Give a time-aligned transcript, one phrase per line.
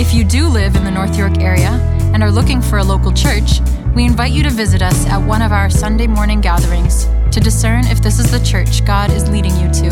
[0.00, 1.72] If you do live in the North York area
[2.14, 3.60] and are looking for a local church,
[3.94, 7.84] we invite you to visit us at one of our Sunday morning gatherings to discern
[7.84, 9.90] if this is the church God is leading you to.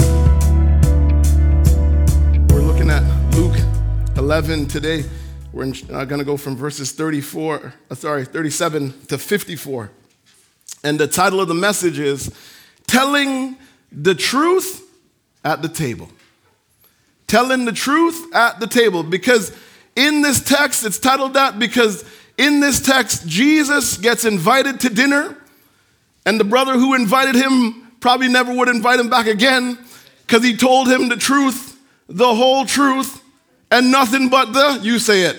[2.48, 3.02] We're looking at
[3.34, 3.58] Luke
[4.16, 5.04] 11 today.
[5.52, 9.90] We're uh, going to go from verses 34, uh, sorry, 37 to 54.
[10.84, 12.34] And the title of the message is
[12.86, 13.58] Telling
[13.92, 14.90] the Truth
[15.44, 16.08] at the Table.
[17.26, 19.02] Telling the truth at the table.
[19.02, 19.54] Because
[19.98, 22.04] in this text, it's titled that because
[22.38, 25.36] in this text, Jesus gets invited to dinner,
[26.24, 29.76] and the brother who invited him probably never would invite him back again
[30.22, 33.20] because he told him the truth, the whole truth,
[33.72, 35.36] and nothing but the, you say it.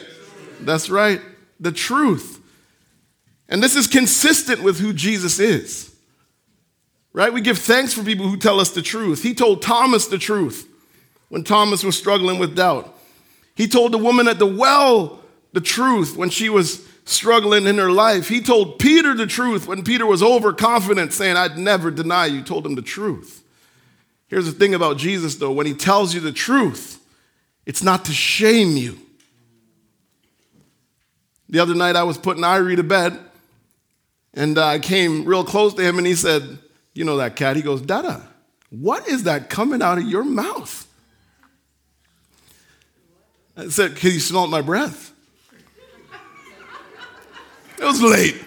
[0.59, 1.21] That's right,
[1.59, 2.41] the truth.
[3.47, 5.95] And this is consistent with who Jesus is.
[7.13, 7.33] Right?
[7.33, 9.23] We give thanks for people who tell us the truth.
[9.23, 10.67] He told Thomas the truth
[11.29, 12.98] when Thomas was struggling with doubt.
[13.59, 15.19] He told the woman at the well
[15.51, 18.29] the truth when she was struggling in her life.
[18.29, 22.41] He told Peter the truth when Peter was overconfident, saying, I'd never deny you.
[22.41, 23.43] Told him the truth.
[24.27, 27.05] Here's the thing about Jesus, though when he tells you the truth,
[27.65, 28.97] it's not to shame you.
[31.49, 33.19] The other night I was putting Irie to bed,
[34.33, 36.59] and I came real close to him, and he said,
[36.93, 37.57] You know that cat?
[37.57, 38.25] He goes, Dada,
[38.69, 40.85] what is that coming out of your mouth?
[43.59, 45.11] I said, Can you smell my breath.
[47.77, 48.41] It was late.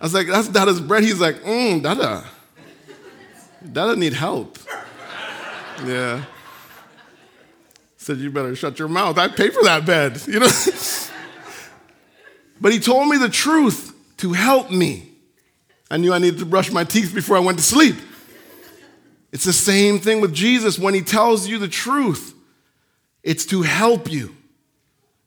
[0.00, 1.02] I was like, that's Dada's bread.
[1.02, 2.24] He's like, mmm, Dada.
[3.72, 4.58] Dada need help.
[5.84, 6.24] Yeah.
[7.96, 9.16] Said, you better shut your mouth.
[9.16, 10.48] I pay for that bed, you know?
[12.60, 15.08] but he told me the truth to help me.
[15.90, 17.96] I knew I needed to brush my teeth before I went to sleep.
[19.32, 22.34] It's the same thing with Jesus when he tells you the truth.
[23.24, 24.36] It's to help you.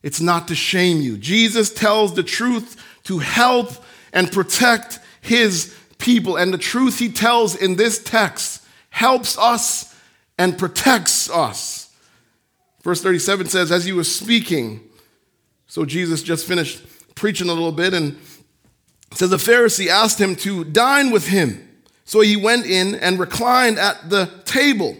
[0.02, 1.18] It's not to shame you.
[1.18, 3.72] Jesus tells the truth to help
[4.12, 6.36] and protect his people.
[6.36, 9.94] And the truth he tells in this text helps us
[10.38, 11.92] and protects us.
[12.82, 14.80] Verse 37 says, As he was speaking,
[15.66, 16.82] so Jesus just finished
[17.14, 18.16] preaching a little bit, and
[19.12, 21.64] says the Pharisee asked him to dine with him.
[22.04, 24.96] So he went in and reclined at the table.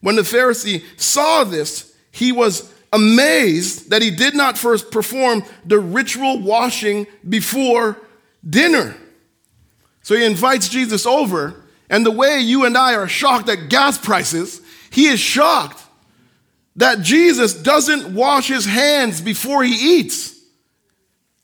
[0.00, 1.89] When the Pharisee saw this,
[2.20, 7.96] he was amazed that he did not first perform the ritual washing before
[8.48, 8.94] dinner.
[10.02, 13.96] So he invites Jesus over, and the way you and I are shocked at gas
[13.96, 14.60] prices,
[14.90, 15.82] he is shocked
[16.76, 20.38] that Jesus doesn't wash his hands before he eats.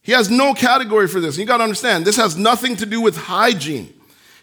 [0.02, 1.38] He has no category for this.
[1.38, 3.94] You got to understand, this has nothing to do with hygiene.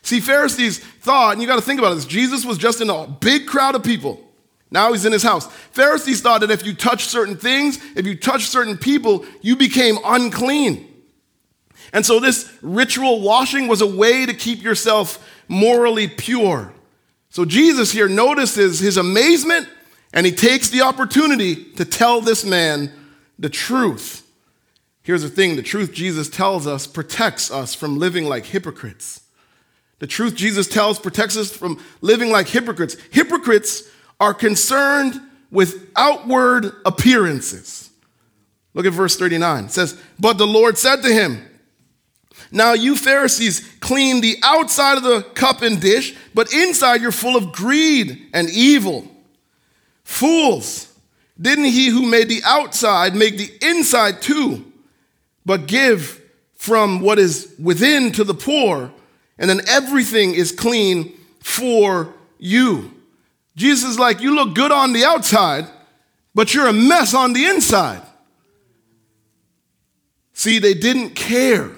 [0.02, 3.06] See, Pharisees thought, and you got to think about this Jesus was just in a
[3.06, 4.23] big crowd of people.
[4.74, 5.46] Now he's in his house.
[5.72, 10.00] Pharisees thought that if you touch certain things, if you touch certain people, you became
[10.04, 10.92] unclean.
[11.94, 16.74] And so this ritual washing was a way to keep yourself morally pure.
[17.30, 19.70] So Jesus here notices his amazement
[20.12, 22.92] and he takes the opportunity to tell this man
[23.38, 24.28] the truth.
[25.04, 29.22] Here's the thing the truth Jesus tells us protects us from living like hypocrites.
[30.00, 32.98] The truth Jesus tells protects us from living like hypocrites.
[33.12, 33.84] Hypocrites
[34.24, 35.20] are concerned
[35.52, 37.90] with outward appearances.
[38.74, 39.66] Look at verse 39.
[39.66, 41.46] It says, But the Lord said to him,
[42.50, 47.36] Now you Pharisees clean the outside of the cup and dish, but inside you're full
[47.36, 49.06] of greed and evil.
[50.06, 50.98] Fools,
[51.40, 54.64] didn't he who made the outside make the inside too?
[55.46, 56.22] But give
[56.56, 58.90] from what is within to the poor,
[59.38, 61.12] and then everything is clean
[61.42, 62.90] for you.
[63.56, 65.66] Jesus is like, You look good on the outside,
[66.34, 68.02] but you're a mess on the inside.
[70.34, 71.72] See, they didn't care.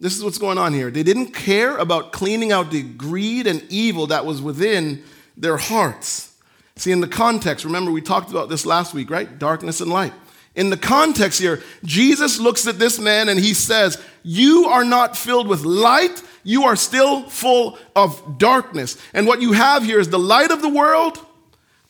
[0.00, 0.90] This is what's going on here.
[0.90, 5.02] They didn't care about cleaning out the greed and evil that was within
[5.36, 6.34] their hearts.
[6.76, 9.38] See, in the context, remember we talked about this last week, right?
[9.38, 10.12] Darkness and light.
[10.54, 15.16] In the context here, Jesus looks at this man and he says, You are not
[15.16, 18.98] filled with light, you are still full of darkness.
[19.14, 21.24] And what you have here is the light of the world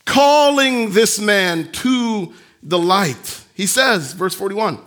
[0.05, 3.43] calling this man to the light.
[3.55, 4.79] He says, verse 41,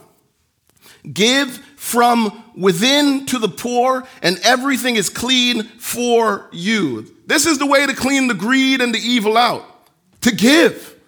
[1.12, 7.16] give from within to the poor, and everything is clean for you.
[7.26, 9.66] This is the way to clean the greed and the evil out
[10.22, 11.00] to give,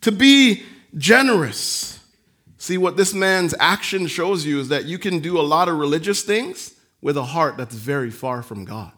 [0.00, 0.64] to be
[0.96, 1.95] generous.
[2.66, 5.78] See, what this man's action shows you is that you can do a lot of
[5.78, 8.90] religious things with a heart that's very far from God.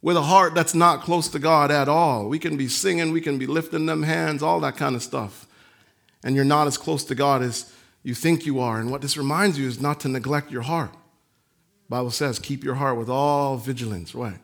[0.00, 2.30] With a heart that's not close to God at all.
[2.30, 5.46] We can be singing, we can be lifting them hands, all that kind of stuff.
[6.24, 7.70] And you're not as close to God as
[8.02, 8.80] you think you are.
[8.80, 10.92] And what this reminds you is not to neglect your heart.
[10.92, 14.40] The Bible says, keep your heart with all vigilance, right?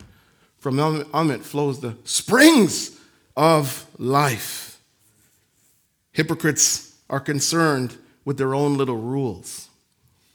[0.58, 3.00] From um it flows the springs
[3.34, 4.82] of life.
[6.12, 9.68] Hypocrites are concerned with their own little rules.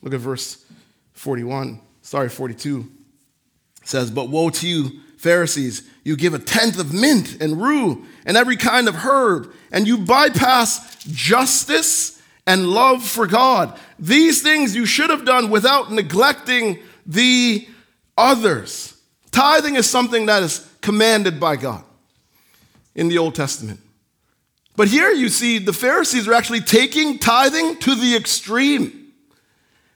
[0.01, 0.65] Look at verse
[1.13, 2.89] 41, sorry, 42.
[3.81, 8.05] It says, But woe to you, Pharisees, you give a tenth of mint and rue
[8.25, 13.79] and every kind of herb, and you bypass justice and love for God.
[13.97, 17.67] These things you should have done without neglecting the
[18.17, 18.97] others.
[19.31, 21.83] Tithing is something that is commanded by God
[22.95, 23.79] in the Old Testament.
[24.75, 29.11] But here you see the Pharisees are actually taking tithing to the extreme.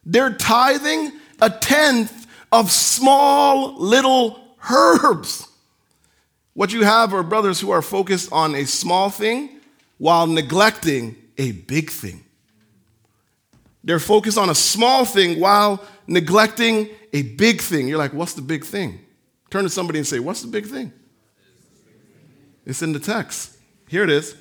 [0.06, 4.40] They're tithing a tenth of small little
[4.70, 5.48] herbs.
[6.54, 9.60] What you have are brothers who are focused on a small thing
[9.98, 12.24] while neglecting a big thing.
[13.84, 17.88] They're focused on a small thing while neglecting a big thing.
[17.88, 19.00] You're like, what's the big thing?
[19.50, 20.92] Turn to somebody and say, what's the big thing?
[22.66, 23.56] It's in the text.
[23.88, 24.36] Here it is.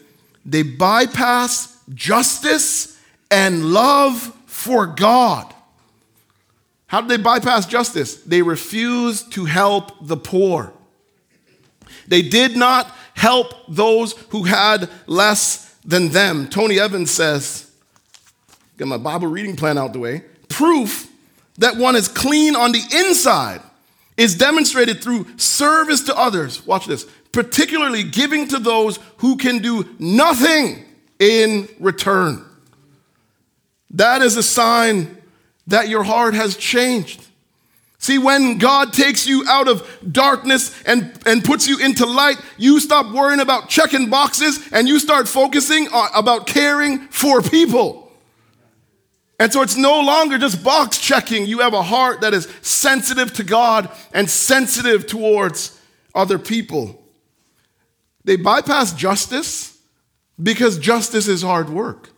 [0.46, 2.98] They bypass justice
[3.30, 5.52] and love for God.
[6.86, 8.14] How did they bypass justice?
[8.22, 10.72] They refused to help the poor.
[12.06, 16.48] They did not help those who had less than them.
[16.48, 17.70] Tony Evans says,
[18.78, 20.22] get my Bible reading plan out the way.
[20.48, 21.10] Proof
[21.58, 23.62] that one is clean on the inside
[24.16, 26.64] is demonstrated through service to others.
[26.66, 30.82] Watch this particularly giving to those who can do nothing
[31.18, 32.42] in return.
[33.90, 35.18] That is a sign
[35.66, 37.22] that your heart has changed.
[37.98, 42.80] See, when God takes you out of darkness and, and puts you into light, you
[42.80, 48.10] stop worrying about checking boxes and you start focusing on, about caring for people.
[49.38, 51.44] And so it's no longer just box checking.
[51.44, 55.78] You have a heart that is sensitive to God and sensitive towards
[56.14, 57.02] other people.
[58.26, 59.78] They bypass justice
[60.42, 62.10] because justice is hard work.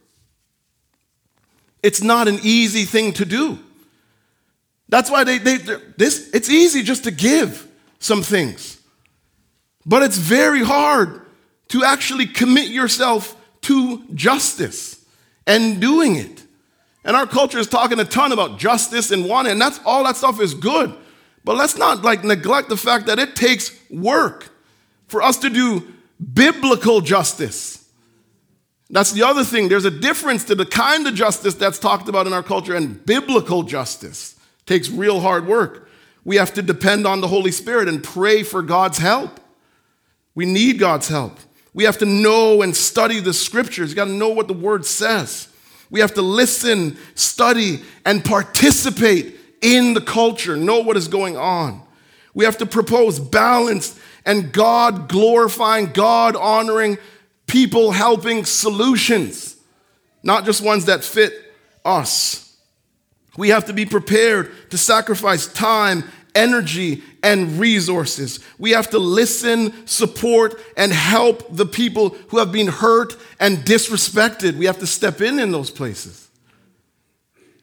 [1.82, 3.58] It's not an easy thing to do.
[4.88, 5.58] That's why they, they
[5.98, 7.68] this it's easy just to give
[7.98, 8.80] some things.
[9.84, 11.20] But it's very hard
[11.68, 15.04] to actually commit yourself to justice
[15.46, 16.42] and doing it.
[17.04, 20.16] And our culture is talking a ton about justice and wanting, and that's all that
[20.16, 20.94] stuff is good.
[21.44, 24.50] But let's not like neglect the fact that it takes work
[25.06, 25.86] for us to do
[26.34, 27.88] biblical justice.
[28.90, 29.68] That's the other thing.
[29.68, 33.04] There's a difference to the kind of justice that's talked about in our culture and
[33.04, 34.34] biblical justice.
[34.60, 35.88] It takes real hard work.
[36.24, 39.40] We have to depend on the Holy Spirit and pray for God's help.
[40.34, 41.38] We need God's help.
[41.74, 43.90] We have to know and study the scriptures.
[43.90, 45.48] You got to know what the word says.
[45.90, 51.82] We have to listen, study, and participate in the culture, know what is going on.
[52.34, 53.98] We have to propose balanced
[54.28, 56.98] and God glorifying, God honoring,
[57.46, 59.56] people helping solutions,
[60.22, 61.32] not just ones that fit
[61.82, 62.54] us.
[63.38, 66.04] We have to be prepared to sacrifice time,
[66.34, 68.40] energy, and resources.
[68.58, 74.58] We have to listen, support, and help the people who have been hurt and disrespected.
[74.58, 76.28] We have to step in in those places.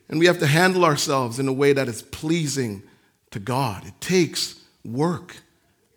[0.09, 2.81] And we have to handle ourselves in a way that is pleasing
[3.29, 3.85] to God.
[3.85, 5.35] It takes work.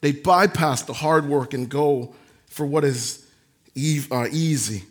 [0.01, 2.15] They bypass the hard work and go
[2.47, 3.27] for what is
[4.11, 4.85] uh, easy.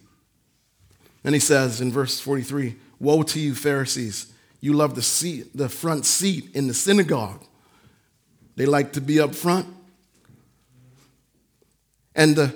[1.24, 4.32] And he says in verse 43 Woe to you, Pharisees!
[4.60, 7.44] You love the, seat, the front seat in the synagogue.
[8.56, 9.68] They like to be up front.
[12.16, 12.56] And the,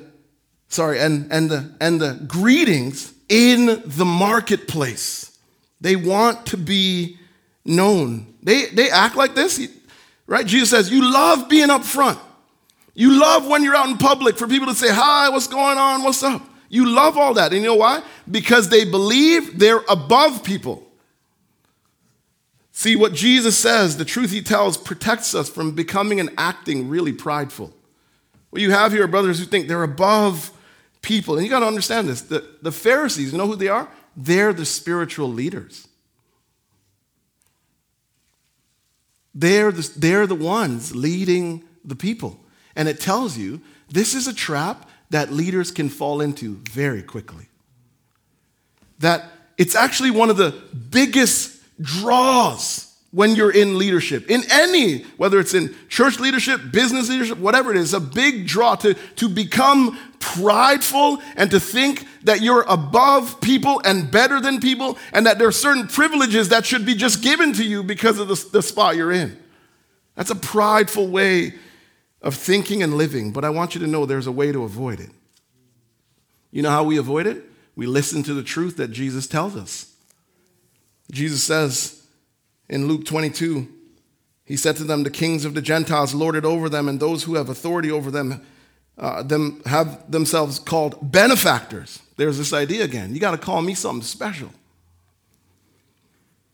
[0.68, 5.38] sorry, and, and, the, and the greetings in the marketplace.
[5.80, 7.20] They want to be
[7.64, 8.34] known.
[8.42, 9.68] They, they act like this,
[10.26, 10.46] right?
[10.46, 12.20] Jesus says, You love being up front.
[13.02, 16.04] You love when you're out in public for people to say, Hi, what's going on?
[16.04, 16.48] What's up?
[16.70, 17.52] You love all that.
[17.52, 18.04] And you know why?
[18.30, 20.88] Because they believe they're above people.
[22.72, 27.12] See, what Jesus says, the truth he tells, protects us from becoming and acting really
[27.12, 27.74] prideful.
[28.52, 30.52] What you have here are brothers who think they're above
[31.02, 31.38] people.
[31.38, 33.90] And you got to understand this the, the Pharisees, you know who they are?
[34.16, 35.88] They're the spiritual leaders.
[39.34, 42.38] They're the, they're the ones leading the people.
[42.76, 47.48] And it tells you this is a trap that leaders can fall into very quickly.
[49.00, 49.26] That
[49.58, 50.52] it's actually one of the
[50.90, 54.30] biggest draws when you're in leadership.
[54.30, 58.76] In any, whether it's in church leadership, business leadership, whatever it is, a big draw
[58.76, 64.98] to, to become prideful and to think that you're above people and better than people
[65.12, 68.30] and that there are certain privileges that should be just given to you because of
[68.30, 69.38] the, the spot you're in.
[70.16, 71.56] That's a prideful way
[72.22, 75.00] of thinking and living, but I want you to know there's a way to avoid
[75.00, 75.10] it.
[76.52, 77.44] You know how we avoid it?
[77.76, 79.94] We listen to the truth that Jesus tells us.
[81.10, 82.06] Jesus says
[82.70, 83.68] in Luke 22,
[84.46, 87.24] he said to them, The kings of the Gentiles lord it over them, and those
[87.24, 88.46] who have authority over them,
[88.98, 92.02] uh, them have themselves called benefactors.
[92.18, 93.14] There's this idea again.
[93.14, 94.52] You got to call me something special.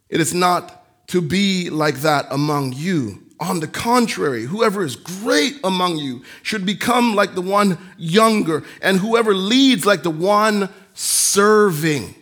[0.10, 3.24] It is not to be like that among you.
[3.40, 8.98] On the contrary, whoever is great among you should become like the one younger, and
[8.98, 12.16] whoever leads like the one serving.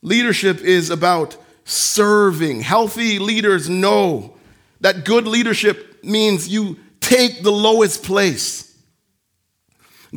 [0.00, 2.62] Leadership is about serving.
[2.62, 4.34] Healthy leaders know
[4.80, 8.74] that good leadership means you take the lowest place.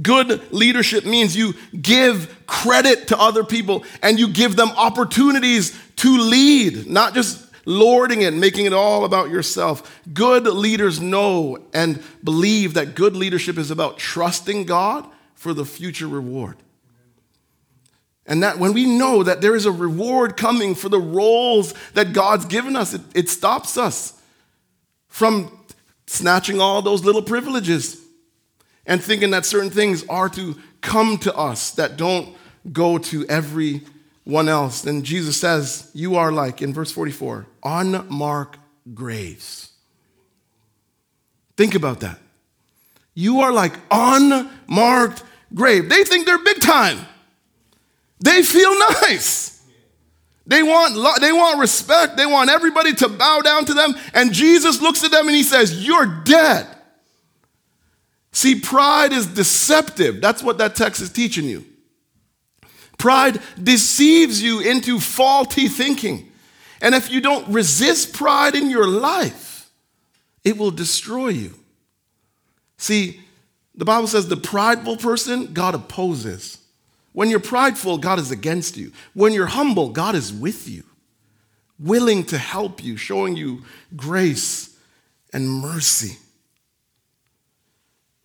[0.01, 6.17] Good leadership means you give credit to other people and you give them opportunities to
[6.17, 10.01] lead, not just lording it, making it all about yourself.
[10.13, 15.05] Good leaders know and believe that good leadership is about trusting God
[15.35, 16.55] for the future reward.
[18.25, 22.13] And that when we know that there is a reward coming for the roles that
[22.13, 24.13] God's given us, it, it stops us
[25.09, 25.51] from
[26.07, 28.01] snatching all those little privileges
[28.85, 32.33] and thinking that certain things are to come to us that don't
[32.71, 33.81] go to every
[34.27, 34.85] one else.
[34.85, 38.59] And Jesus says, You are like, in verse 44, unmarked
[38.93, 39.71] graves.
[41.55, 42.19] Think about that.
[43.13, 45.89] You are like unmarked grave.
[45.89, 46.99] They think they're big time.
[48.19, 49.63] They feel nice.
[50.45, 52.15] They want, they want respect.
[52.15, 53.95] They want everybody to bow down to them.
[54.13, 56.67] And Jesus looks at them and he says, You're dead.
[58.33, 60.21] See, pride is deceptive.
[60.21, 61.65] That's what that text is teaching you.
[62.97, 66.31] Pride deceives you into faulty thinking.
[66.81, 69.69] And if you don't resist pride in your life,
[70.43, 71.53] it will destroy you.
[72.77, 73.19] See,
[73.75, 76.59] the Bible says the prideful person, God opposes.
[77.13, 78.91] When you're prideful, God is against you.
[79.13, 80.83] When you're humble, God is with you,
[81.79, 83.63] willing to help you, showing you
[83.95, 84.75] grace
[85.33, 86.17] and mercy.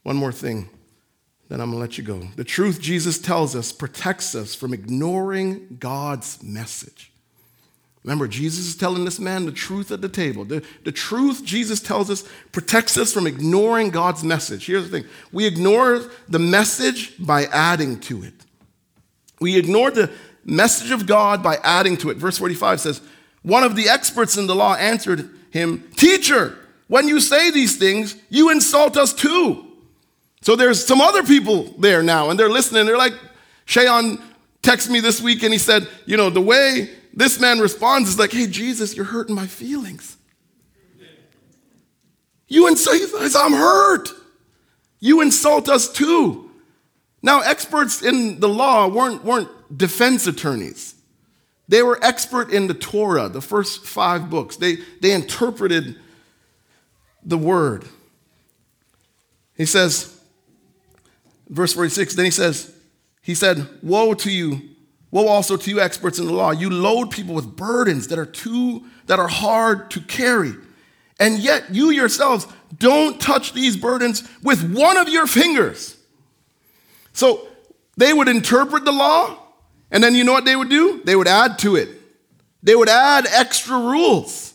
[0.02, 0.69] One more thing
[1.52, 2.26] then I'm going to let you go.
[2.37, 7.12] The truth Jesus tells us protects us from ignoring God's message.
[8.04, 10.47] Remember, Jesus is telling this man the truth at the table.
[10.47, 14.64] The, the truth Jesus tells us protects us from ignoring God's message.
[14.64, 18.32] Here's the thing we ignore the message by adding to it.
[19.38, 20.11] We ignore the
[20.47, 22.16] message of God by adding to it.
[22.16, 23.02] Verse 45 says,
[23.42, 26.56] One of the experts in the law answered him, Teacher,
[26.88, 29.72] when you say these things, you insult us too.
[30.42, 32.84] So there's some other people there now, and they're listening.
[32.84, 33.14] They're like,
[33.66, 34.20] Shayon
[34.62, 38.18] texted me this week, and he said, you know, the way this man responds is
[38.18, 40.16] like, hey, Jesus, you're hurting my feelings.
[42.49, 44.11] You insult us, I'm hurt.
[45.00, 46.50] You insult us too.
[47.22, 50.94] Now, experts in the law weren't, weren't defense attorneys.
[51.68, 54.56] They were expert in the Torah, the first five books.
[54.56, 55.96] They, they interpreted
[57.25, 57.84] the word.
[59.56, 60.20] He says,
[61.52, 62.75] verse 46, then he says,
[63.21, 64.61] he said, Woe to you,
[65.11, 66.50] woe also to you experts in the law.
[66.50, 70.54] You load people with burdens that are too, that are hard to carry.
[71.21, 75.97] And yet you yourselves don't touch these burdens with one of your fingers.
[77.12, 77.47] So
[77.97, 79.38] they would interpret the law,
[79.90, 81.02] and then you know what they would do?
[81.04, 81.90] They would add to it.
[82.62, 84.54] They would add extra rules.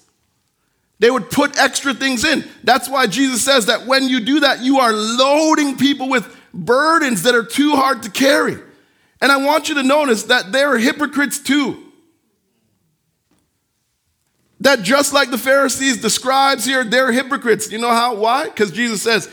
[0.99, 2.43] They would put extra things in.
[2.63, 7.23] That's why Jesus says that when you do that, you are loading people with burdens
[7.23, 8.57] that are too hard to carry.
[9.21, 11.83] And I want you to notice that they're hypocrites too.
[14.59, 17.71] That just like the Pharisees, the scribes here, they're hypocrites.
[17.71, 18.15] You know how?
[18.15, 18.45] Why?
[18.45, 19.29] Because Jesus says,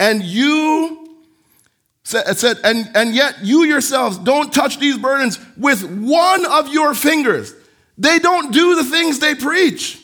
[0.00, 1.16] and you
[2.02, 7.54] said, and, and yet you yourselves don't touch these burdens with one of your fingers.
[7.96, 10.00] They don't do the things they preach.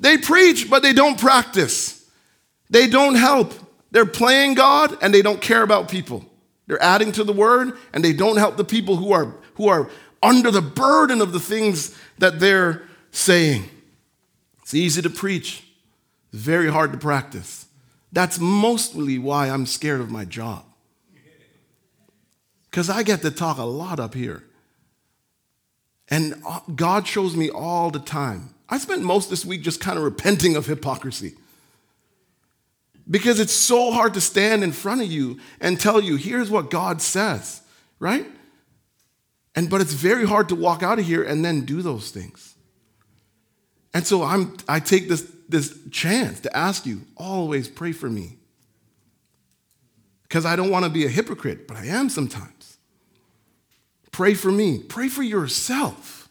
[0.00, 2.10] They preach, but they don't practice.
[2.70, 3.52] They don't help.
[3.90, 6.24] They're playing God and they don't care about people.
[6.66, 9.90] They're adding to the word and they don't help the people who are, who are
[10.22, 13.68] under the burden of the things that they're saying.
[14.62, 15.64] It's easy to preach,
[16.32, 17.66] very hard to practice.
[18.12, 20.64] That's mostly why I'm scared of my job.
[22.70, 24.44] Because I get to talk a lot up here.
[26.08, 28.54] And uh, God shows me all the time.
[28.68, 31.34] I spent most this week just kind of repenting of hypocrisy.
[33.10, 36.70] Because it's so hard to stand in front of you and tell you, here's what
[36.70, 37.60] God says,
[37.98, 38.26] right?
[39.54, 42.54] And but it's very hard to walk out of here and then do those things.
[43.92, 48.36] And so I'm I take this this chance to ask you, always pray for me.
[50.22, 52.78] Because I don't want to be a hypocrite, but I am sometimes.
[54.12, 54.78] Pray for me.
[54.78, 56.28] Pray for yourself.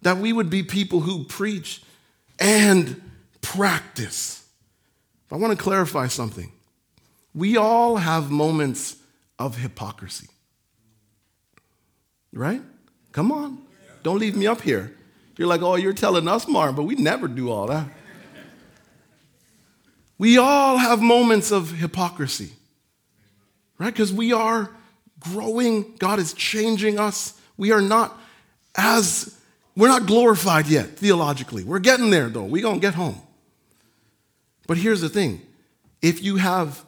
[0.00, 1.82] That we would be people who preach
[2.38, 3.10] and
[3.42, 4.41] practice.
[5.32, 6.52] I want to clarify something.
[7.34, 8.96] We all have moments
[9.38, 10.28] of hypocrisy.
[12.34, 12.60] Right?
[13.12, 13.58] Come on.
[14.02, 14.94] Don't leave me up here.
[15.38, 17.88] You're like, oh, you're telling us, Mark, but we never do all that.
[20.18, 22.52] We all have moments of hypocrisy,
[23.78, 23.92] right?
[23.92, 24.70] Because we are
[25.18, 25.96] growing.
[25.96, 27.40] God is changing us.
[27.56, 28.16] We are not
[28.76, 29.36] as,
[29.76, 31.64] we're not glorified yet theologically.
[31.64, 32.44] We're getting there though.
[32.44, 33.20] We're going to get home.
[34.66, 35.42] But here's the thing
[36.00, 36.84] if you have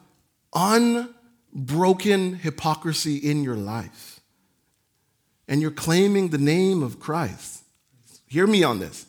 [0.55, 4.21] unbroken hypocrisy in your life
[5.49, 7.63] and you're claiming the name of Christ,
[8.27, 9.07] hear me on this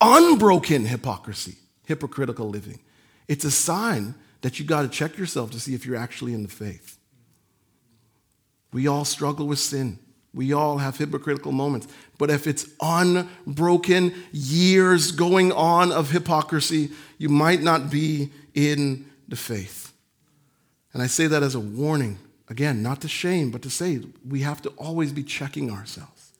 [0.00, 2.80] unbroken hypocrisy, hypocritical living,
[3.26, 6.42] it's a sign that you got to check yourself to see if you're actually in
[6.42, 6.98] the faith.
[8.72, 9.98] We all struggle with sin.
[10.34, 11.86] We all have hypocritical moments.
[12.18, 19.36] But if it's unbroken years going on of hypocrisy, you might not be in the
[19.36, 19.92] faith.
[20.92, 22.18] And I say that as a warning.
[22.48, 26.32] Again, not to shame, but to say we have to always be checking ourselves.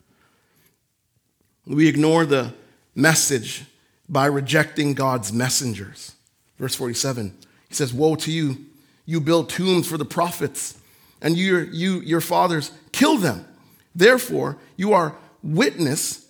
[1.67, 2.53] We ignore the
[2.95, 3.65] message
[4.09, 6.15] by rejecting God's messengers.
[6.59, 7.37] Verse 47,
[7.69, 8.67] he says, Woe to you!
[9.07, 10.79] You build tombs for the prophets,
[11.21, 13.45] and you, you, your fathers kill them.
[13.95, 16.27] Therefore, you are witness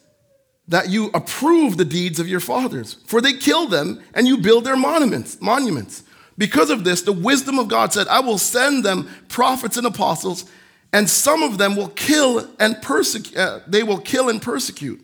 [0.68, 4.64] that you approve the deeds of your fathers, for they kill them and you build
[4.64, 6.02] their monuments, monuments.
[6.36, 10.50] Because of this, the wisdom of God said, I will send them prophets and apostles,
[10.92, 15.00] and some of them will kill and persecute, uh, they will kill and persecute.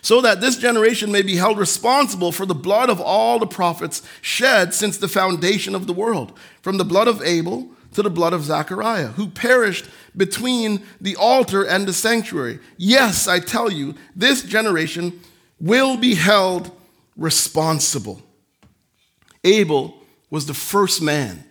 [0.00, 4.02] So that this generation may be held responsible for the blood of all the prophets
[4.20, 8.32] shed since the foundation of the world, from the blood of Abel to the blood
[8.32, 12.58] of Zechariah, who perished between the altar and the sanctuary.
[12.76, 15.20] Yes, I tell you, this generation
[15.60, 16.70] will be held
[17.16, 18.22] responsible.
[19.44, 21.44] Abel was the first man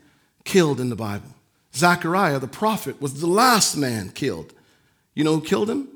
[0.43, 1.29] killed in the Bible.
[1.75, 4.53] Zechariah, the prophet, was the last man killed.
[5.13, 5.87] You know who killed him?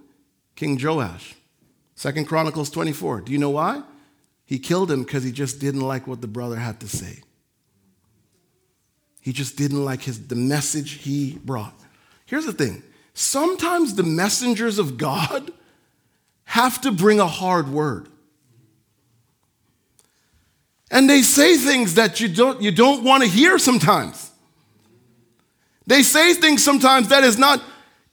[0.56, 1.36] King Joash.
[1.96, 3.22] Second Chronicles 24.
[3.22, 3.84] Do you know why?
[4.46, 7.22] He killed him because he just didn't like what the brother had to say.
[9.26, 11.74] He just didn't like his, the message he brought.
[12.28, 12.84] Here's the thing
[13.16, 15.52] sometimes the messengers of God
[16.44, 18.08] have to bring a hard word.
[20.92, 24.30] And they say things that you don't, you don't want to hear sometimes.
[25.88, 27.64] They say things sometimes that is not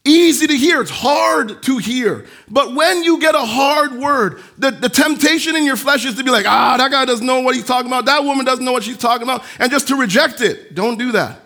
[0.04, 2.26] easy to hear, it's hard to hear.
[2.48, 6.24] But when you get a hard word, the, the temptation in your flesh is to
[6.24, 8.72] be like, ah, that guy doesn't know what he's talking about, that woman doesn't know
[8.72, 10.74] what she's talking about, and just to reject it.
[10.74, 11.40] Don't do that.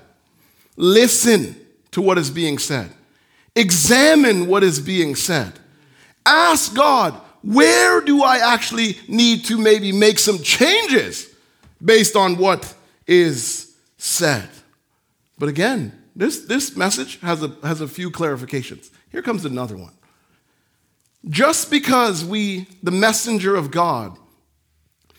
[0.77, 1.57] Listen
[1.93, 2.91] to what is being said,
[3.55, 5.53] examine what is being said.
[6.25, 11.33] Ask God, where do I actually need to maybe make some changes
[11.83, 12.75] based on what
[13.07, 14.49] is said?
[15.39, 18.91] But again, this, this message has a, has a few clarifications.
[19.11, 19.93] Here comes another one.
[21.29, 24.17] Just because we, the messenger of God,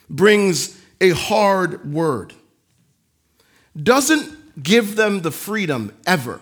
[0.10, 2.34] brings a hard word,
[3.82, 6.42] doesn't give them the freedom ever,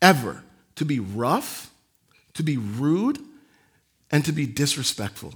[0.00, 0.42] ever
[0.76, 1.70] to be rough,
[2.34, 3.18] to be rude,
[4.10, 5.34] and to be disrespectful.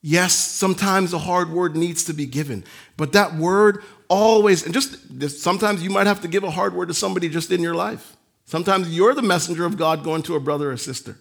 [0.00, 2.64] Yes, sometimes a hard word needs to be given,
[2.96, 6.88] but that word always, and just sometimes you might have to give a hard word
[6.88, 8.16] to somebody just in your life.
[8.46, 11.18] Sometimes you're the messenger of God going to a brother or sister.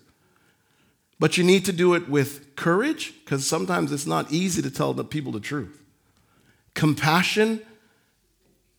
[1.19, 4.93] But you need to do it with courage, because sometimes it's not easy to tell
[4.93, 5.84] the people the truth.
[6.73, 7.62] Compassion,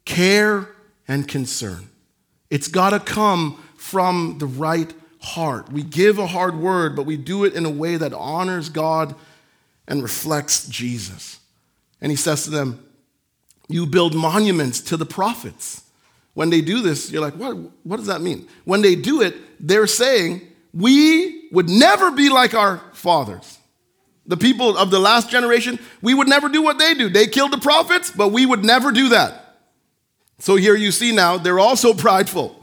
[0.05, 0.69] care,
[1.07, 1.89] and concern.
[2.49, 5.71] It's got to come from the right heart.
[5.73, 9.15] We give a hard word, but we do it in a way that honors God
[9.87, 11.41] and reflects Jesus.
[12.01, 12.85] And he says to them,
[13.69, 15.83] You build monuments to the prophets.
[16.35, 18.47] when they do this, you're like, what, what does that mean?
[18.65, 20.41] When they do it, they're saying,
[20.73, 23.59] we would never be like our fathers.
[24.27, 27.09] The people of the last generation, we would never do what they do.
[27.09, 29.57] They killed the prophets, but we would never do that.
[30.39, 32.55] So here you see now, they're also prideful.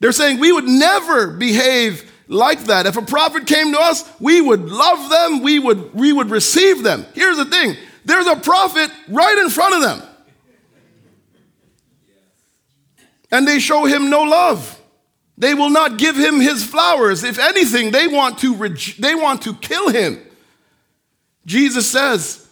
[0.00, 2.86] They're saying we would never behave like that.
[2.86, 6.82] If a prophet came to us, we would love them, we would, we would receive
[6.82, 7.06] them.
[7.14, 10.02] Here's the thing there's a prophet right in front of them.
[13.30, 14.80] And they show him no love.
[15.38, 17.24] They will not give him his flowers.
[17.24, 20.20] If anything, they want to, they want to kill him.
[21.46, 22.46] Jesus says,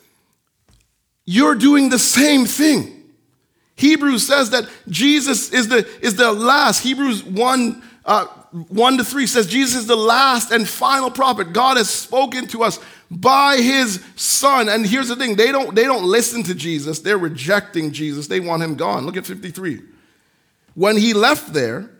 [1.25, 2.99] You're doing the same thing.
[3.77, 6.83] Hebrews says that Jesus is the, is the last.
[6.83, 11.53] Hebrews 1, uh, 1 to 3 says Jesus is the last and final prophet.
[11.53, 14.69] God has spoken to us by his son.
[14.69, 18.27] And here's the thing they don't, they don't listen to Jesus, they're rejecting Jesus.
[18.27, 19.07] They want him gone.
[19.07, 19.81] Look at 53.
[20.75, 21.91] When he left there,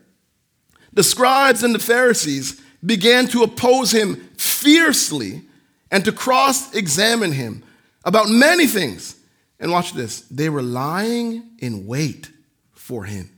[0.93, 5.43] the scribes and the Pharisees began to oppose him fiercely
[5.91, 7.63] and to cross examine him
[8.05, 9.17] about many things.
[9.61, 12.31] And watch this they were lying in wait
[12.73, 13.31] for him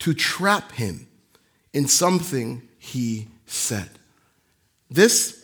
[0.00, 1.08] to trap him
[1.72, 3.88] in something he said.
[4.90, 5.43] This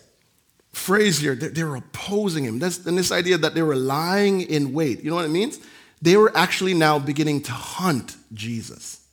[0.73, 2.59] phrase here, they were opposing him.
[2.59, 5.59] That's, and this idea that they were lying in wait, you know what it means?
[6.03, 9.05] They were actually now beginning to hunt Jesus.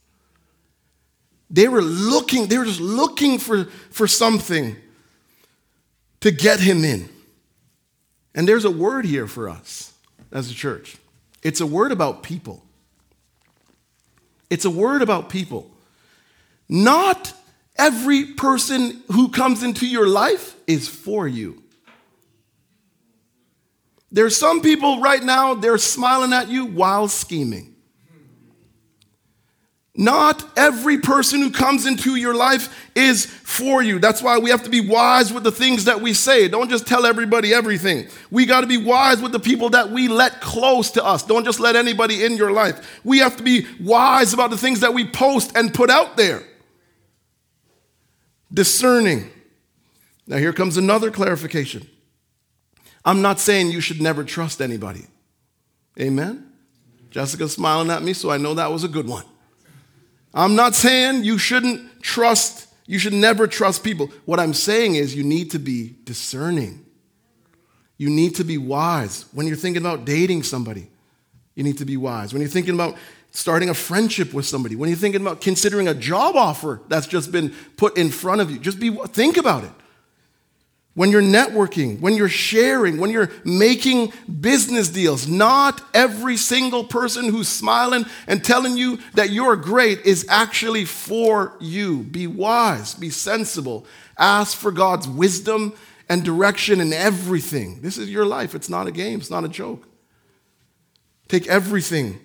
[1.49, 4.75] They were looking, they were just looking for, for something
[6.21, 7.09] to get him in.
[8.35, 9.93] And there's a word here for us
[10.31, 10.97] as a church
[11.43, 12.63] it's a word about people.
[14.49, 15.71] It's a word about people.
[16.67, 17.33] Not
[17.77, 21.63] every person who comes into your life is for you.
[24.11, 27.75] There's some people right now, they're smiling at you while scheming.
[29.99, 33.97] Not every person who comes into your life is for you.
[33.97, 36.47] That's why we have to be wise with the things that we say.
[36.47, 38.07] Don't just tell everybody everything.
[38.29, 41.23] We got to be wise with the people that we let close to us.
[41.23, 43.01] Don't just let anybody in your life.
[43.03, 46.43] We have to be wise about the things that we post and put out there.
[48.53, 49.29] Discerning.
[50.25, 51.87] Now, here comes another clarification.
[53.05, 55.07] I'm not saying you should never trust anybody.
[55.99, 56.51] Amen?
[57.09, 59.23] Jessica's smiling at me, so I know that was a good one.
[60.33, 64.11] I'm not saying you shouldn't trust, you should never trust people.
[64.25, 66.85] What I'm saying is you need to be discerning.
[67.97, 69.25] You need to be wise.
[69.31, 70.89] When you're thinking about dating somebody,
[71.55, 72.33] you need to be wise.
[72.33, 72.95] When you're thinking about
[73.37, 77.31] starting a friendship with somebody, when you're thinking about considering a job offer that's just
[77.31, 79.71] been put in front of you, just be think about it
[80.95, 85.27] when you're networking, when you're sharing, when you're making business deals.
[85.27, 91.55] Not every single person who's smiling and telling you that you're great is actually for
[91.59, 91.99] you.
[91.99, 93.85] Be wise, be sensible,
[94.17, 95.75] ask for God's wisdom
[96.09, 97.81] and direction in everything.
[97.81, 98.55] This is your life.
[98.55, 99.87] It's not a game, it's not a joke.
[101.27, 102.19] Take everything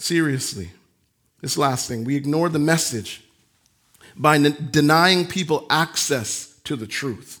[0.00, 0.70] seriously.
[1.40, 3.22] This last thing, we ignore the message
[4.16, 7.40] by denying people access to the truth.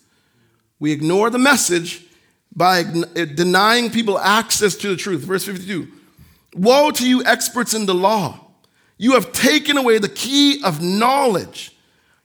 [0.78, 2.06] We ignore the message
[2.54, 2.84] by
[3.16, 5.22] eh, denying people access to the truth.
[5.22, 5.88] Verse 52
[6.54, 8.46] Woe to you, experts in the law!
[8.98, 11.76] You have taken away the key of knowledge.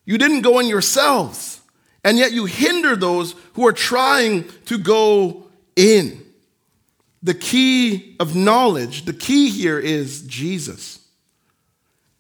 [0.06, 1.62] You didn't go in yourselves,
[2.04, 6.25] and yet you hinder those who are trying to go in.
[7.26, 11.00] The key of knowledge, the key here is Jesus.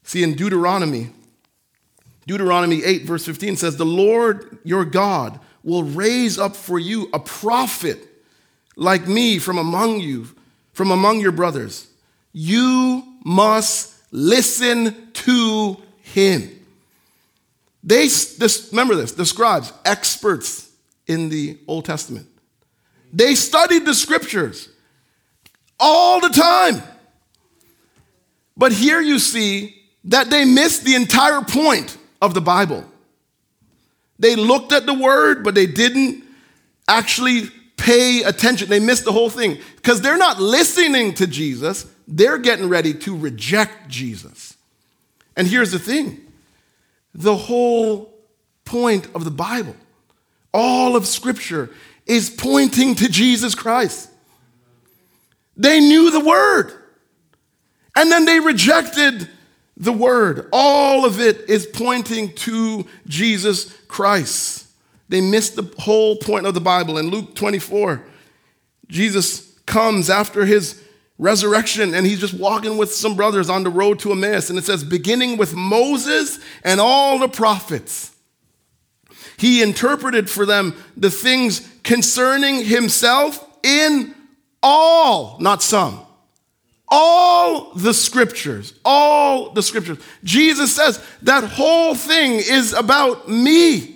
[0.01, 1.11] See, in Deuteronomy,
[2.25, 7.19] Deuteronomy 8, verse 15 says, The Lord your God will raise up for you a
[7.19, 7.99] prophet
[8.75, 10.27] like me from among you,
[10.73, 11.85] from among your brothers.
[12.33, 16.65] You must listen to him.
[17.83, 20.71] They, this, remember this, the scribes, experts
[21.05, 22.27] in the Old Testament.
[23.13, 24.69] They studied the scriptures
[25.79, 26.81] all the time.
[28.57, 32.85] But here you see that they missed the entire point of the Bible.
[34.19, 36.23] They looked at the word, but they didn't
[36.87, 38.69] actually pay attention.
[38.69, 43.17] They missed the whole thing because they're not listening to Jesus, they're getting ready to
[43.17, 44.55] reject Jesus.
[45.35, 46.21] And here's the thing
[47.13, 48.13] the whole
[48.63, 49.75] point of the Bible,
[50.53, 51.69] all of Scripture,
[52.05, 54.09] is pointing to Jesus Christ.
[55.57, 56.73] They knew the word,
[57.95, 59.29] and then they rejected
[59.77, 60.47] the word.
[60.51, 64.67] All of it is pointing to Jesus Christ.
[65.09, 66.97] They missed the whole point of the Bible.
[66.97, 68.03] In Luke 24,
[68.87, 70.81] Jesus comes after his
[71.17, 74.49] resurrection, and he's just walking with some brothers on the road to Emmaus.
[74.49, 78.13] And it says, beginning with Moses and all the prophets,
[79.37, 84.15] he interpreted for them the things concerning himself in
[84.65, 86.01] all, not some,
[86.87, 89.99] all the scriptures, all the scriptures.
[90.23, 93.94] Jesus says that whole thing is about me.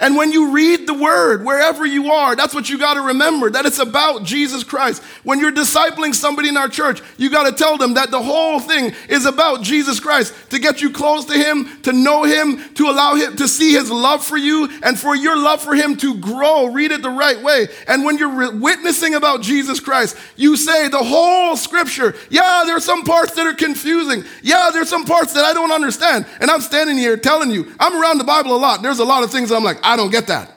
[0.00, 3.50] And when you read the word, wherever you are, that's what you got to remember
[3.50, 5.02] that it's about Jesus Christ.
[5.24, 8.60] When you're discipling somebody in our church, you got to tell them that the whole
[8.60, 12.88] thing is about Jesus Christ to get you close to Him, to know Him, to
[12.88, 16.16] allow Him to see His love for you, and for your love for Him to
[16.16, 16.68] grow.
[16.68, 17.68] Read it the right way.
[17.86, 22.14] And when you're re- witnessing about Jesus Christ, you say the whole scripture.
[22.30, 24.24] Yeah, there's some parts that are confusing.
[24.42, 26.24] Yeah, there's some parts that I don't understand.
[26.40, 28.80] And I'm standing here telling you, I'm around the Bible a lot.
[28.80, 30.52] There's a lot of things I'm like, I don't get that.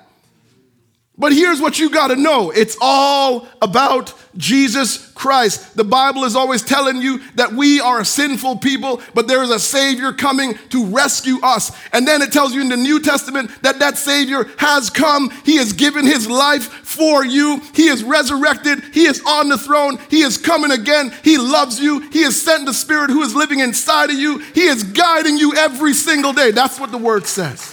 [1.17, 5.75] But here's what you got to know it's all about Jesus Christ.
[5.75, 9.59] The Bible is always telling you that we are sinful people, but there is a
[9.59, 11.75] Savior coming to rescue us.
[11.93, 15.31] And then it tells you in the New Testament that that Savior has come.
[15.45, 17.59] He has given His life for you.
[17.73, 18.83] He is resurrected.
[18.93, 19.97] He is on the throne.
[20.11, 21.11] He is coming again.
[21.23, 22.01] He loves you.
[22.11, 24.37] He has sent the Spirit who is living inside of you.
[24.53, 26.51] He is guiding you every single day.
[26.51, 27.72] That's what the Word says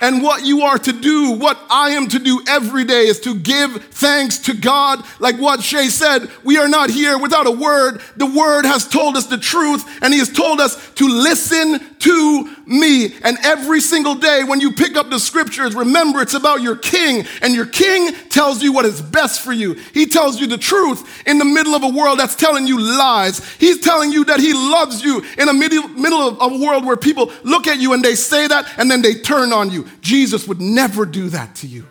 [0.00, 3.34] and what you are to do, what I am to do every day is to
[3.34, 5.04] give thanks to God.
[5.18, 8.00] Like what Shay said, we are not here without a word.
[8.16, 12.56] The word has told us the truth and he has told us to listen to
[12.66, 13.14] me.
[13.24, 17.26] And every single day when you pick up the scriptures, remember it's about your king
[17.42, 19.74] and your king tells you what is best for you.
[19.92, 23.44] He tells you the truth in the middle of a world that's telling you lies.
[23.54, 26.96] He's telling you that he loves you in the middle, middle of a world where
[26.96, 29.86] people look at you and they say that and then they turn on you.
[30.00, 31.86] Jesus would never do that to you.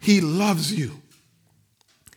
[0.00, 0.92] He loves you.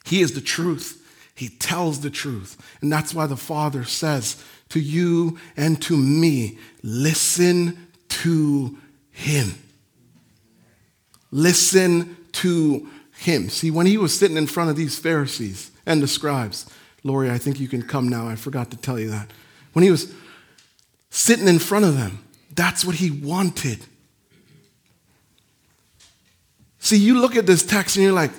[0.06, 0.98] He is the truth.
[1.36, 2.56] He tells the truth.
[2.82, 8.78] And that's why the Father says to you and to me, listen to
[9.12, 9.56] Him.
[11.32, 13.50] Listen to Him.
[13.50, 16.66] See, when he was sitting in front of these Pharisees and the scribes,
[17.04, 18.28] Lori, I think you can come now.
[18.28, 19.32] I forgot to tell you that.
[19.74, 20.14] When he was
[21.10, 23.80] sitting in front of them, that's what he wanted.
[26.80, 28.32] See, you look at this text and you're like,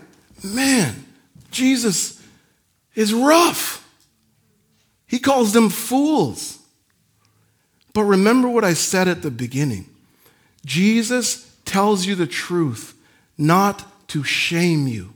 [0.45, 1.07] man,
[1.51, 2.21] Jesus
[2.95, 3.82] is rough.
[5.13, 6.59] He calls them fools.
[7.93, 9.91] But remember what I said at the beginning
[10.65, 12.95] Jesus tells you the truth,
[13.37, 15.13] not to shame you.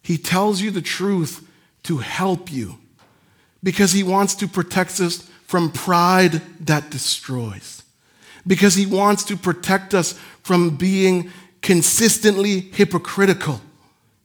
[0.00, 1.46] He tells you the truth
[1.82, 2.78] to help you
[3.62, 7.82] because he wants to protect us from pride that destroys,
[8.46, 13.60] because he wants to protect us from being consistently hypocritical.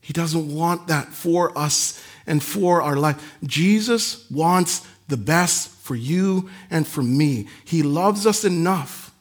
[0.00, 3.38] He doesn't want that for us and for our life.
[3.44, 7.48] Jesus wants the best for you and for me.
[7.64, 9.12] He loves us enough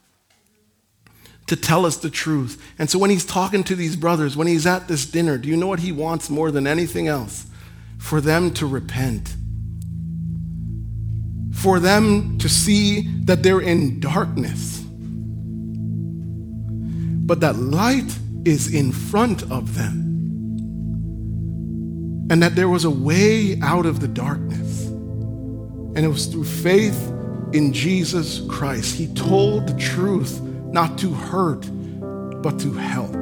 [1.48, 2.62] to tell us the truth.
[2.78, 5.58] And so when he's talking to these brothers, when he's at this dinner, do you
[5.58, 7.48] know what he wants more than anything else?
[7.98, 9.36] For them to repent.
[11.54, 14.80] For them to see that they're in darkness
[17.30, 20.09] but that light is in front of them.
[22.30, 24.86] And that there was a way out of the darkness.
[24.88, 27.12] And it was through faith
[27.54, 28.96] in Jesus Christ.
[28.96, 31.68] He told the truth not to hurt,
[32.42, 33.13] but to help.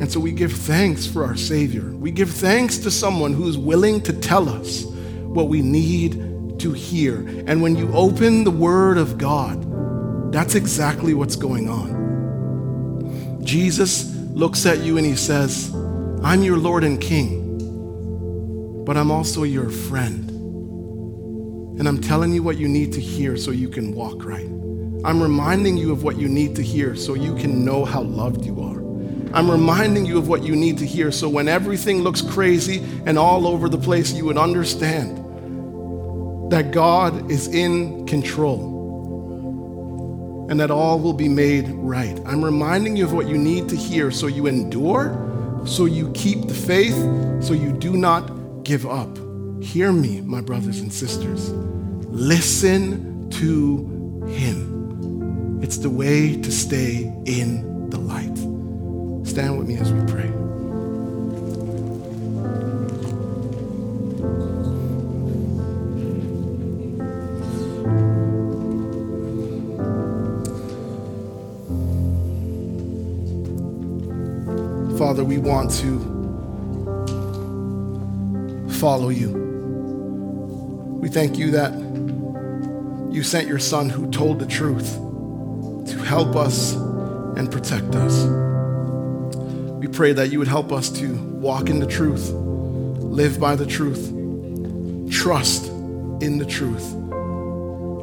[0.00, 1.82] And so we give thanks for our Savior.
[1.82, 4.84] We give thanks to someone who's willing to tell us
[5.20, 7.18] what we need to hear.
[7.46, 13.44] And when you open the Word of God, that's exactly what's going on.
[13.44, 15.72] Jesus looks at you and he says,
[16.24, 17.43] I'm your Lord and King,
[18.84, 20.30] but I'm also your friend.
[21.78, 24.46] And I'm telling you what you need to hear so you can walk right.
[25.04, 28.44] I'm reminding you of what you need to hear so you can know how loved
[28.44, 28.84] you are.
[29.36, 33.18] I'm reminding you of what you need to hear so when everything looks crazy and
[33.18, 35.18] all over the place, you would understand
[36.52, 38.74] that God is in control
[40.48, 42.16] and that all will be made right.
[42.26, 46.46] I'm reminding you of what you need to hear so you endure, so you keep
[46.46, 46.94] the faith,
[47.42, 48.30] so you do not
[48.64, 49.18] give up.
[49.62, 51.50] Hear me, my brothers and sisters.
[52.08, 55.60] Listen to Him.
[55.62, 58.36] It's the way to stay in the light.
[59.26, 60.30] Stand with me as we pray.
[74.98, 76.13] Father, we want to
[78.84, 79.30] follow you.
[81.00, 81.72] We thank you that
[83.10, 84.96] you sent your son who told the truth
[85.86, 88.26] to help us and protect us.
[89.80, 93.64] We pray that you would help us to walk in the truth, live by the
[93.64, 94.04] truth,
[95.10, 95.64] trust
[96.20, 96.94] in the truth,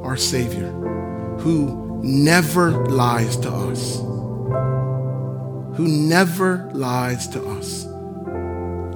[0.03, 0.71] our Savior,
[1.41, 3.97] who never lies to us,
[5.77, 7.83] who never lies to us,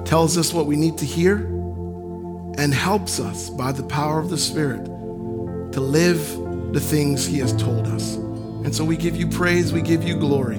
[0.04, 1.52] tells us what we need to hear,
[2.58, 4.84] and helps us by the power of the Spirit
[5.72, 8.14] to live the things He has told us.
[8.14, 10.56] And so we give you praise, we give you glory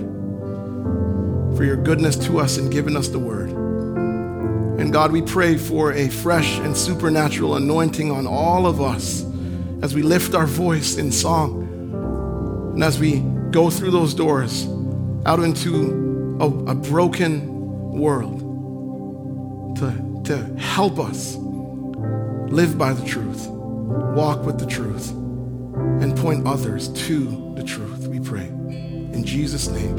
[1.58, 3.50] for your goodness to us and giving us the word.
[3.50, 9.26] And God, we pray for a fresh and supernatural anointing on all of us
[9.82, 11.64] as we lift our voice in song
[12.76, 14.68] and as we go through those doors
[15.26, 18.40] out into a, a broken world
[19.78, 21.38] to, to help us
[22.50, 28.20] live by the truth, walk with the truth, and point others to the truth, we
[28.20, 28.48] pray.
[28.48, 29.98] In Jesus' name.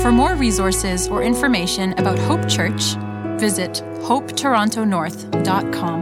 [0.00, 2.94] For more resources or information about Hope Church,
[3.38, 6.01] visit hopetorontonorth.com.